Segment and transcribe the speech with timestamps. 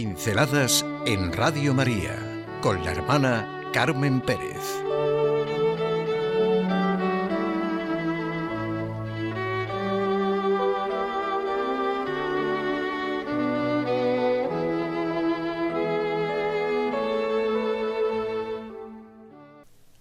[0.00, 2.16] Pinceladas en Radio María
[2.62, 4.56] con la hermana Carmen Pérez.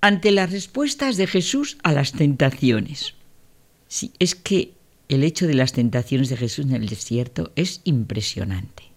[0.00, 3.14] Ante las respuestas de Jesús a las tentaciones.
[3.86, 4.72] Sí, es que
[5.08, 8.93] el hecho de las tentaciones de Jesús en el desierto es impresionante.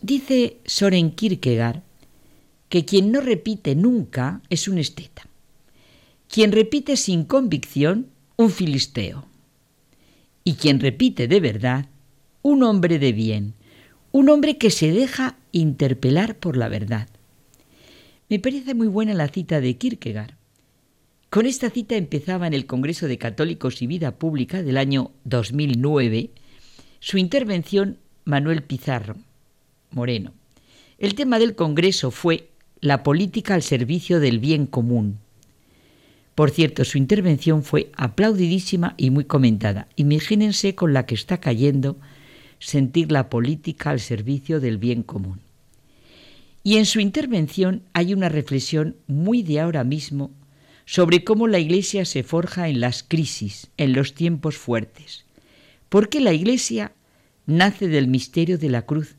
[0.00, 1.82] Dice Soren Kierkegaard
[2.68, 5.26] que quien no repite nunca es un esteta.
[6.28, 9.26] Quien repite sin convicción, un filisteo.
[10.44, 11.86] Y quien repite de verdad,
[12.42, 13.54] un hombre de bien,
[14.12, 17.08] un hombre que se deja interpelar por la verdad.
[18.28, 20.34] Me parece muy buena la cita de Kierkegaard.
[21.30, 26.30] Con esta cita empezaba en el Congreso de Católicos y Vida Pública del año 2009
[27.00, 29.16] su intervención Manuel Pizarro
[29.90, 30.32] Moreno.
[30.98, 32.50] El tema del Congreso fue
[32.80, 35.18] la política al servicio del bien común.
[36.34, 39.88] Por cierto, su intervención fue aplaudidísima y muy comentada.
[39.96, 41.96] Imagínense con la que está cayendo
[42.60, 45.40] sentir la política al servicio del bien común.
[46.62, 50.30] Y en su intervención hay una reflexión muy de ahora mismo
[50.84, 55.24] sobre cómo la Iglesia se forja en las crisis, en los tiempos fuertes.
[55.88, 56.92] Porque la Iglesia
[57.46, 59.16] nace del misterio de la cruz,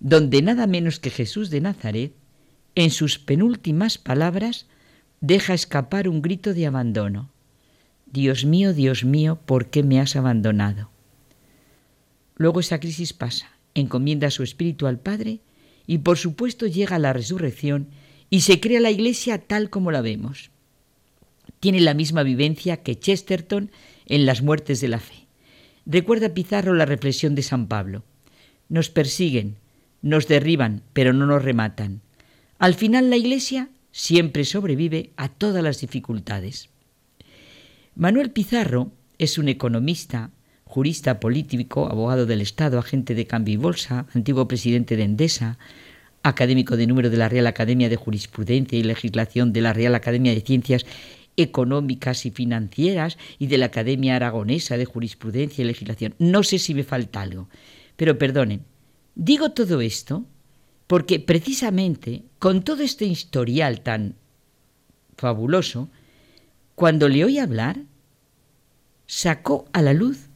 [0.00, 2.12] donde nada menos que Jesús de Nazaret,
[2.74, 4.66] en sus penúltimas palabras,
[5.20, 7.30] deja escapar un grito de abandono.
[8.06, 10.90] Dios mío, Dios mío, ¿por qué me has abandonado?
[12.36, 15.40] Luego esa crisis pasa, encomienda su espíritu al Padre
[15.86, 17.88] y por supuesto llega la resurrección
[18.30, 20.50] y se crea la iglesia tal como la vemos
[21.60, 23.70] tiene la misma vivencia que Chesterton
[24.06, 25.26] en las muertes de la fe.
[25.86, 28.02] Recuerda Pizarro la reflexión de San Pablo.
[28.68, 29.56] Nos persiguen,
[30.02, 32.00] nos derriban, pero no nos rematan.
[32.58, 36.68] Al final la Iglesia siempre sobrevive a todas las dificultades.
[37.94, 40.30] Manuel Pizarro es un economista,
[40.64, 45.58] jurista político, abogado del Estado, agente de cambio y bolsa, antiguo presidente de Endesa,
[46.22, 50.34] académico de número de la Real Academia de Jurisprudencia y Legislación de la Real Academia
[50.34, 50.86] de Ciencias
[51.36, 56.14] económicas y financieras y de la Academia Aragonesa de Jurisprudencia y Legislación.
[56.18, 57.48] No sé si me falta algo,
[57.96, 58.69] pero perdonen.
[59.20, 60.24] Digo todo esto
[60.86, 64.14] porque precisamente con todo este historial tan
[65.18, 65.90] fabuloso,
[66.74, 67.82] cuando le oí hablar,
[69.06, 70.30] sacó a la luz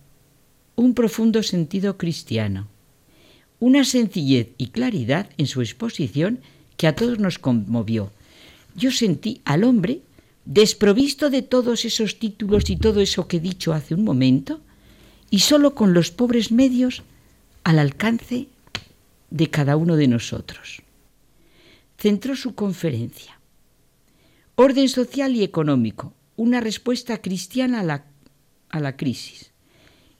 [0.77, 2.69] un profundo sentido cristiano,
[3.59, 6.41] una sencillez y claridad en su exposición
[6.77, 8.13] que a todos nos conmovió.
[8.77, 10.03] Yo sentí al hombre
[10.45, 14.61] desprovisto de todos esos títulos y todo eso que he dicho hace un momento,
[15.31, 17.03] y solo con los pobres medios
[17.63, 18.49] al alcance
[19.35, 20.81] de cada uno de nosotros.
[21.99, 23.41] Centró su conferencia.
[24.55, 28.05] Orden social y económico, una respuesta cristiana a la,
[28.69, 29.51] a la crisis.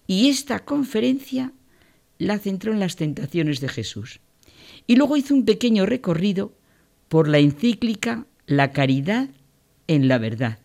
[0.09, 1.53] Y esta conferencia
[2.19, 4.19] la centró en las tentaciones de Jesús.
[4.89, 6.53] Y luego hizo un pequeño recorrido
[7.09, 9.29] por la encíclica La caridad
[9.87, 10.59] en la verdad.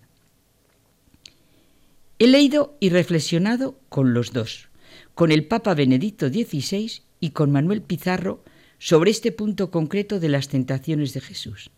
[2.17, 4.69] He leído y reflexionado con los dos,
[5.13, 8.43] con el Papa Benedicto XVI y con Manuel Pizarro
[8.77, 11.71] sobre este punto concreto de las tentaciones de Jesús.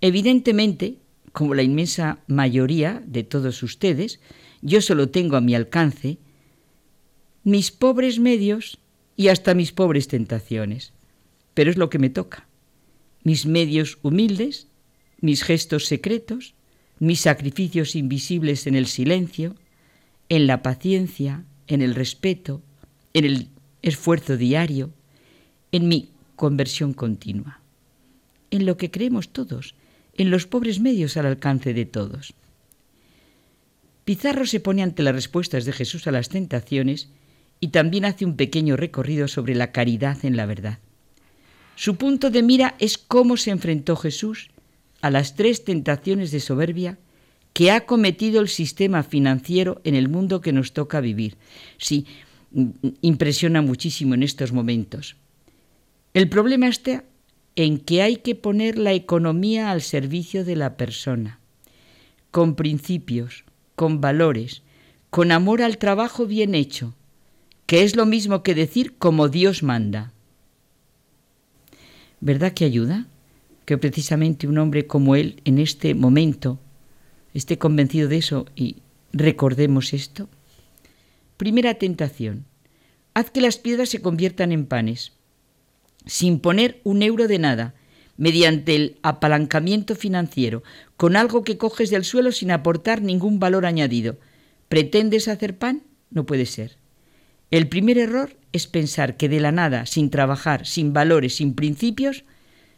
[0.00, 0.98] Evidentemente,
[1.32, 4.20] como la inmensa mayoría de todos ustedes,
[4.60, 6.18] yo solo tengo a mi alcance
[7.42, 8.78] mis pobres medios
[9.16, 10.92] y hasta mis pobres tentaciones.
[11.52, 12.48] Pero es lo que me toca.
[13.22, 14.68] Mis medios humildes
[15.24, 16.54] mis gestos secretos,
[16.98, 19.56] mis sacrificios invisibles en el silencio,
[20.28, 22.62] en la paciencia, en el respeto,
[23.14, 23.48] en el
[23.84, 24.90] esfuerzo diario,
[25.70, 27.60] en mi conversión continua,
[28.50, 29.74] en lo que creemos todos,
[30.16, 32.34] en los pobres medios al alcance de todos.
[34.04, 37.08] Pizarro se pone ante las respuestas de Jesús a las tentaciones
[37.60, 40.78] y también hace un pequeño recorrido sobre la caridad en la verdad.
[41.76, 44.50] Su punto de mira es cómo se enfrentó Jesús
[45.02, 46.98] a las tres tentaciones de soberbia
[47.52, 51.36] que ha cometido el sistema financiero en el mundo que nos toca vivir.
[51.78, 52.06] Sí,
[53.00, 55.16] impresiona muchísimo en estos momentos.
[56.12, 57.04] El problema está
[57.56, 61.40] en que hay que poner la economía al servicio de la persona,
[62.30, 64.62] con principios, con valores,
[65.10, 66.94] con amor al trabajo bien hecho,
[67.66, 70.12] que es lo mismo que decir como Dios manda.
[72.20, 73.06] ¿Verdad que ayuda?
[73.64, 76.58] que precisamente un hombre como él en este momento
[77.32, 78.76] esté convencido de eso y
[79.12, 80.28] recordemos esto.
[81.36, 82.46] Primera tentación.
[83.12, 85.12] Haz que las piedras se conviertan en panes.
[86.06, 87.74] sin poner un euro de nada,
[88.16, 90.62] mediante el apalancamiento financiero,
[90.96, 94.18] con algo que coges del suelo sin aportar ningún valor añadido.
[94.68, 95.82] ¿Pretendes hacer pan?
[96.10, 96.76] No puede ser.
[97.50, 102.24] El primer error es pensar que de la nada, sin trabajar, sin valores, sin principios,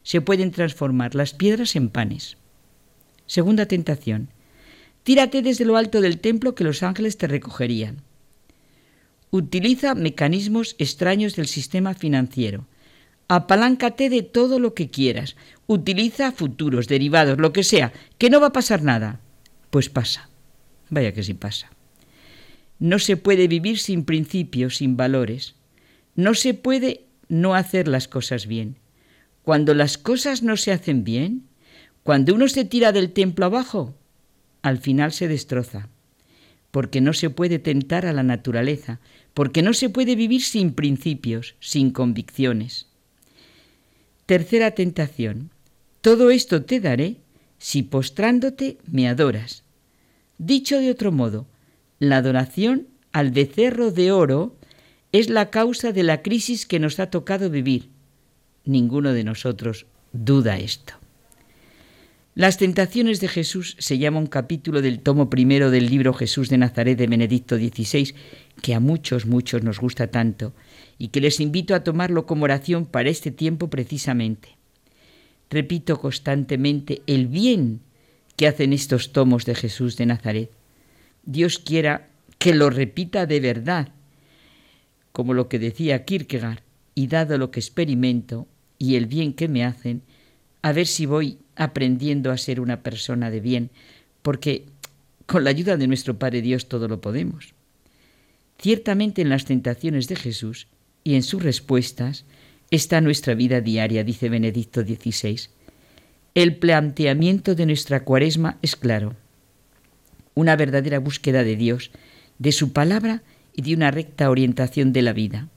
[0.03, 2.37] se pueden transformar las piedras en panes.
[3.27, 4.31] Segunda tentación.
[5.03, 8.03] Tírate desde lo alto del templo que los ángeles te recogerían.
[9.37, 12.67] Utiliza mecanismos extraños del sistema financiero
[13.29, 15.37] Apaláncate de todo lo que quieras.
[15.67, 19.21] Utiliza futuros, derivados, lo que sea, que no va a pasar nada.
[19.71, 20.29] Pues pasa.
[20.91, 21.71] Vaya que sí pasa.
[22.79, 25.57] No se puede vivir sin principios, sin valores.
[26.15, 28.77] No se puede no hacer las cosas bien.
[29.43, 31.49] Cuando las cosas no se hacen bien,
[32.05, 33.95] cuando uno se tira del templo abajo,
[34.63, 35.89] al final se destroza.
[36.71, 39.01] Porque no se puede tentar a la naturaleza,
[39.35, 42.87] porque no se puede vivir sin principios, sin convicciones.
[44.27, 45.51] Tercera tentación.
[46.01, 47.17] Todo esto te daré
[47.59, 49.63] si postrándote me adoras.
[50.39, 51.47] Dicho de otro modo,
[51.99, 54.57] la adoración al becerro de oro
[55.13, 57.89] es la causa de la crisis que nos ha tocado vivir.
[58.65, 60.95] Ninguno de nosotros duda esto.
[62.37, 66.59] Las tentaciones de Jesús se llama un capítulo del tomo primero del libro Jesús de
[66.59, 68.15] Nazaret de Benedicto XVI,
[68.61, 70.53] que a muchos, muchos nos gusta tanto
[70.99, 74.51] y que les invito a tomarlo como oración para este tiempo precisamente.
[75.49, 77.81] Repito constantemente el bien
[78.37, 80.51] que hacen estos tomos de Jesús de Nazaret.
[81.25, 83.89] Dios quiera que lo repita de verdad,
[85.13, 86.61] como lo que decía Kierkegaard,
[86.95, 88.47] y dado lo que experimento
[88.79, 90.03] y el bien que me hacen,
[90.61, 93.71] a ver si voy aprendiendo a ser una persona de bien,
[94.23, 94.67] porque
[95.27, 97.55] con la ayuda de nuestro Padre Dios todo lo podemos.
[98.59, 100.69] Ciertamente en las tentaciones de Jesús
[101.05, 102.25] y en sus respuestas
[102.71, 105.49] está nuestra vida diaria, dice Benedicto XVI.
[106.35, 109.15] El planteamiento de nuestra cuaresma es claro.
[110.35, 111.91] Una verdadera búsqueda de Dios,
[112.39, 113.23] de su palabra
[113.55, 115.49] y de una recta orientación de la vida.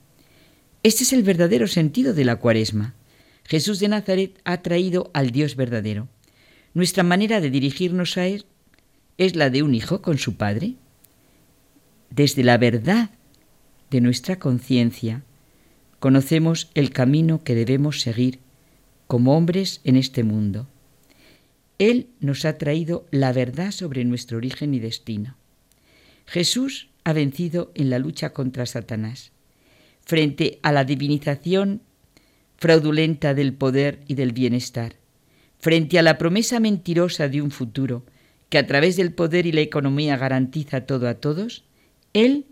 [0.83, 2.93] Este es el verdadero sentido de la cuaresma.
[3.49, 6.07] Jesús de Nazaret ha traído al Dios verdadero.
[6.75, 8.45] Nuestra manera de dirigirnos a Él
[9.17, 10.75] es la de un hijo con su padre.
[12.11, 13.09] Desde la verdad
[13.89, 15.23] de nuestra conciencia,
[15.99, 18.37] conocemos el camino que debemos seguir
[19.07, 20.67] como hombres en este mundo.
[21.79, 25.37] Él nos ha traído la verdad sobre nuestro origen y destino.
[26.27, 29.31] Jesús ha vencido en la lucha contra Satanás.
[30.05, 31.81] Frente a la divinización
[32.59, 34.95] fraudulenta del poder y del bienestar,
[35.59, 38.03] frente a la promesa mentirosa de un futuro
[38.49, 41.63] que a través del poder y la economía garantiza todo a todos,
[42.13, 42.45] Él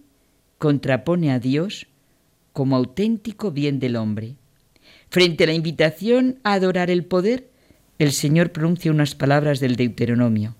[0.59, 1.87] contrapone a Dios
[2.53, 4.35] como auténtico bien del hombre.
[5.09, 7.49] Frente a la invitación a adorar el poder,
[7.99, 10.55] el Señor pronuncia unas palabras del Deuteronomio,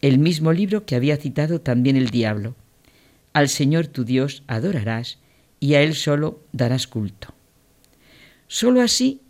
[0.00, 2.54] el mismo libro que había citado también el diablo.
[3.32, 5.18] Al Señor tu Dios adorarás
[5.58, 7.34] y a Él solo darás culto.
[8.52, 9.22] Solo así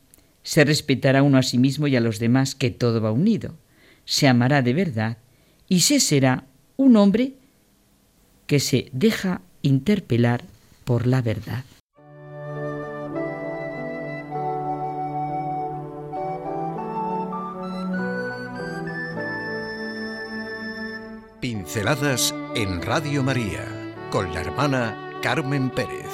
[0.42, 3.54] se respetará uno a sí mismo y a los demás, que todo va unido.
[4.04, 5.18] Se amará de verdad
[5.68, 6.46] y se será
[6.76, 7.34] un hombre
[8.48, 10.42] que se deja interpelar
[10.82, 11.64] por la verdad.
[21.40, 26.10] Pinceladas en Radio María con la hermana Carmen Pérez.